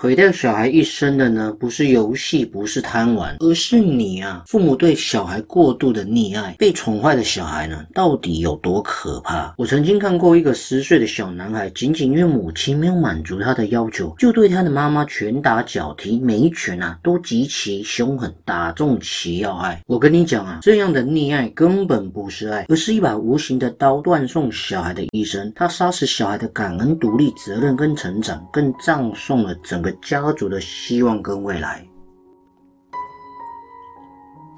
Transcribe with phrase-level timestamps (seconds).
[0.00, 4.44] 毁掉小孩一生的呢，不是游戏，不是贪玩，而是你啊！
[4.46, 9.52] 父母对小孩过度的溺爱，被宠坏的小孩呢，到底有多可怕？
[9.58, 19.82] 我曾经看过一个十岁的小男孩，仅仅因为母亲没有满足他的要求，就对他的妈妈拳打脚踢，每一拳啊都极其凶狠，打中其要害。
[19.88, 25.52] 我跟你讲啊，这样的溺爱根本不是爱，而是一把无形的刀，断送小孩的一生。
[25.56, 29.87] 他杀死小孩的感恩、独立、责任跟成长，更葬送了整个。
[30.02, 31.86] 家族的希望跟未来。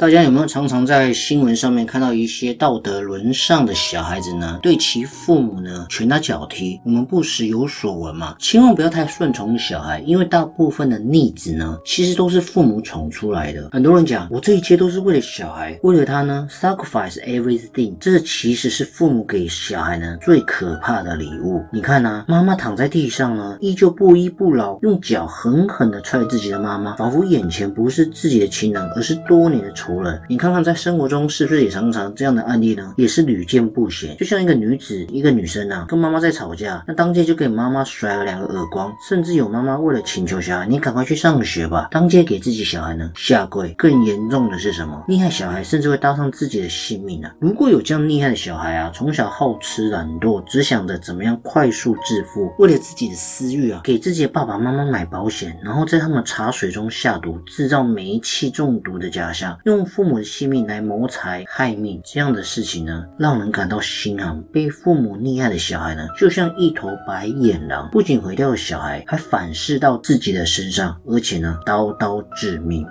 [0.00, 4.58] 大家有没有常常在新闻上面看到一些道德沦丧的小孩子呢？
[4.62, 6.80] 对其父母呢拳打脚踢？
[6.86, 8.34] 我们不时有所闻嘛。
[8.38, 13.68] 千万不要太顺从小孩，因为大部分的逆子呢，其实都是父母宠出来的。
[13.72, 17.94] 很多人讲，我这一切都是为了小孩，为了他呢，sacrifice everything。
[18.00, 21.62] 这其实是父母给小孩呢最可怕的礼物。
[21.70, 29.89] 你看呢，妈妈躺在地上呢，依旧不依不饶，用脚狠狠地踹自己的妈妈，仿佛眼前不是自己的亲人，而是多年的仇。
[30.28, 32.94] 你看看，在生活中是不是也常常这样的案例呢？
[32.96, 34.16] 也是屡见不鲜。
[34.16, 43.74] 就像一个女子，一个女生啊，跟妈妈在吵架，那当街就给妈妈甩了两个耳光，甚至有妈妈为了请求小孩，你赶快去上学吧，当街给自己小孩呢下跪。
[43.76, 45.04] 更严重的是什么？
[45.08, 47.34] 厉害小孩甚至会搭上自己的性命啊！
[47.40, 59.79] 如果有这样厉害的小孩啊，从小好吃懒惰，只想着怎么样快速致富，为了自己的私欲啊，给自己的爸爸妈妈买保险，然后在他们茶水中下毒，制造煤气中毒的假象，用。
[59.80, 64.38] 用父母的性命来谋财害命，这样的事情呢，让人感到心寒。
[64.52, 72.86] 被父母溺爱的小孩呢，就像一头白眼狼，不仅毁掉了小孩，还反噬到自己的身上，而且呢，刀刀致命。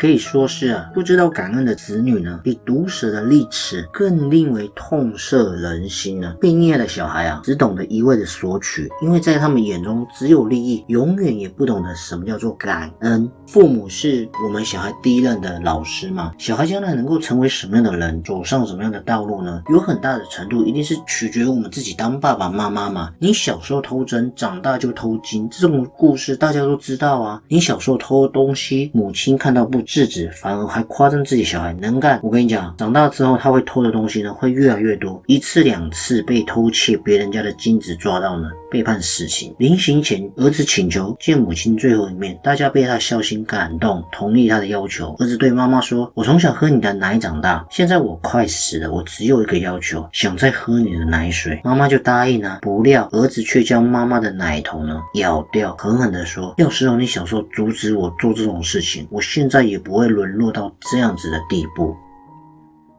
[0.00, 6.34] 可以说是啊，不知道感恩的子女呢，比毒蛇的利齿更令为痛彻人心呢。
[6.40, 13.30] 被溺爱的小孩啊，只懂得一味的索取，因为在他们眼中只有利益，永远也不懂得什么叫做感恩。
[13.46, 19.62] 父母是我们小孩第一任的老师嘛，小孩将来能够成为什么样的人，走上什么样的道路呢？
[19.68, 23.12] 有很大的程度一定是取决于我们自己当爸爸妈妈嘛。
[23.18, 27.42] 你小时候偷针，长大就偷金，这种故事大家都知道啊。
[27.48, 29.78] 你小时候偷东西，母亲看到不。
[29.90, 32.20] 制止，反而还夸赞自己小孩能干。
[32.22, 35.20] 我跟你讲，长大之后他会偷的东西呢，会越来越多。
[35.26, 39.52] 一次两次被偷窃别人家的金子抓到呢，被判死刑。
[39.58, 45.12] 临行前，儿子请求见母亲最后一面，大家被他的孝心感动，同意他的要求。
[45.18, 52.60] 儿子对妈妈说：“我从小喝你的奶长大，现在我快死了，我只有一个要求，想再喝你的奶水。”妈妈就答应了。
[52.62, 61.96] 不料儿子却将妈妈的奶头呢咬掉，狠狠地说：“要是让你小时候阻止我做这种事情，我现在也。”不会沦落到这样子的地步。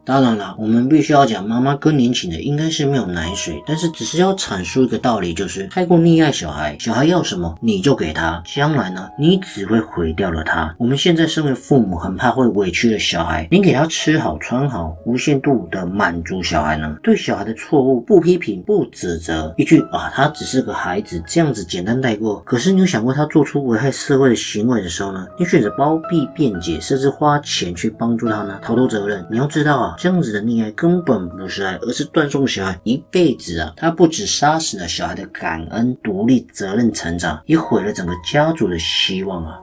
[0.04, 10.74] 当然了，我们必须要讲，妈妈更年期的应该是没有奶水，但是只是要阐述一个道理，就是太过溺爱小孩，小孩要什么你就给他，将来呢，你只会毁掉了他。
[10.80, 22.40] 我们现在身为父母，很怕会委屈了小孩，你给他吃好穿好，无限度的满足小孩呢，对小孩的错误不批评不指责，一句啊，他只是个孩子，这样子简单带过。
[22.40, 29.24] 可是你有想过，他做出危害社会的行为的时候呢，你选择包庇辩解，甚至花钱去帮助他呢，逃脱责任？
[29.30, 29.91] 你要知道啊。
[29.98, 33.74] 这样子的溺爱根本不是爱，而是断送小孩一辈子啊！
[33.76, 39.60] 他不止杀死了小孩的感恩、独立、责任、成长，也毁了整个家族的希望啊！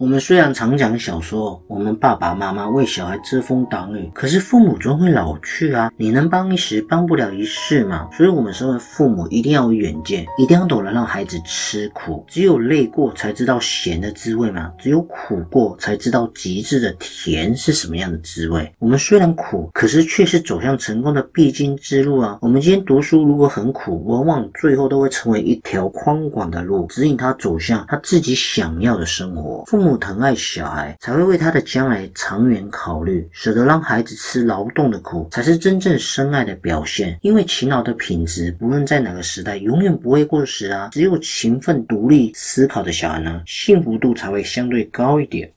[0.00, 5.92] 我们虽然常讲小说，我们爸爸妈妈为小孩遮风挡雨，可是父母终会老去啊！
[5.98, 8.08] 你能帮一时，帮不了一世嘛。
[8.10, 12.24] 所以，我们身为父母，一定要有远见，一定要懂得让孩子吃苦。
[12.26, 18.72] 只有累过，才知道咸的滋味嘛；只有苦过，才知道极致的甜是什么样的滋味。
[18.78, 22.38] 我们虽然苦，可是却是走向成功的必经之路啊！
[22.40, 29.62] 我们今天读书如果很苦，往往最后都会成为一条宽广的路，指引他走向他自己想要的生活。
[29.66, 29.89] 父母。
[29.90, 37.18] 母疼爱小孩，才会为他的将来长远考虑，舍得让孩子吃劳动的苦，才是真正深爱的表现。
[37.22, 40.90] 因为勤劳的品质，不论在哪个时代，永远不会过时啊！
[40.92, 45.52] 只有勤奋、独立思考的小孩呢，幸福度才会相对高一点。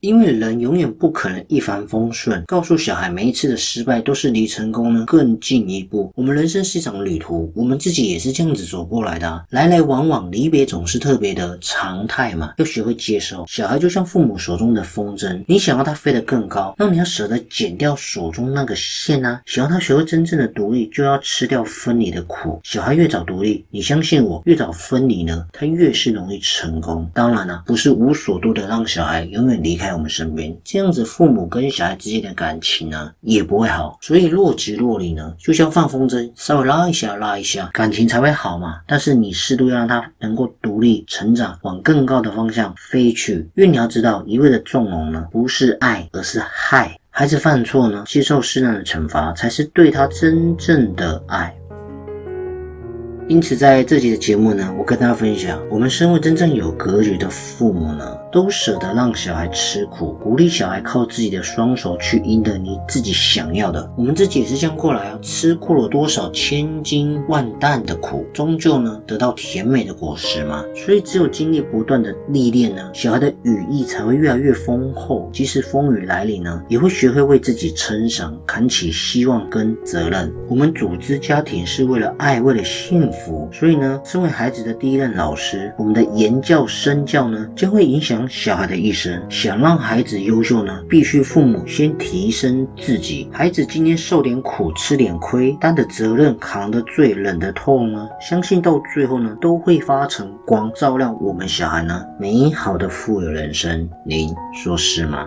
[0.00, 6.12] 因为人永远不可能一帆风顺，告诉小孩每一次的失败都是离成功呢更进一步。
[6.14, 12.52] 我们人生是一场旅途，我们自己也是这样子走过来的，来来往往，离别总是特别的常态嘛。
[12.58, 19.40] 要学会接受，小孩就像父母手中的风筝，你想要他飞得更高，那你要舍得剪掉手中那个线啊。
[19.46, 22.60] 想要他学会真正的独立，就要吃掉分离的苦。
[22.62, 27.10] 小孩越早独立，你相信我，越早分离呢，他越是容易成功。
[27.14, 29.85] 当然了，不是无所度的让小孩永远离开。
[29.86, 38.80] 在我们身边这样子，父母跟小孩之间的感情呢也不会好，所以若即若离呢，就像放风筝，稍微拉一下拉一下，感情才会好嘛。
[38.84, 43.34] 但是你适度要让他能够独立成长，往更高的方向飞去。
[43.54, 46.98] 因为你要知道，一味的纵容呢，不是爱，而是害。
[47.10, 51.56] 孩子犯错呢，接受适当的惩罚，才是对他真正的爱。
[53.28, 58.16] 因此，在这集的节目呢，我跟大家分享，我们身为真正有格局的父母呢。
[58.32, 63.90] 都舍得让小孩吃苦，鼓励小孩靠自己的双手去赢得你自己想要的。
[63.96, 70.62] 我们自己也是这样过来啊，吃过了多少千斤万担的苦，终究呢得到甜美的果实嘛。
[70.74, 75.30] 所以只有经历不断的历练呢，小孩的羽翼才会越来越丰厚。
[75.32, 80.30] 即使风雨来临呢，也会学会为自己撑伞，扛起希望跟责任。
[80.46, 83.15] 我们组织家庭是为了爱，为了幸福。
[83.52, 88.26] 所以呢，身为孩子的第一任老师，我们的言教身教呢，将会影响。
[88.28, 93.28] 小孩的一生，想让孩子优秀呢，必须父母先提升自己。
[93.32, 103.88] 孩子今天受点苦，吃点亏，担的责任扛得最忍的痛呢，相信到最后呢，都会发成光，照亮我们小孩呢美好的富有人生。
[104.04, 105.26] 您说是吗？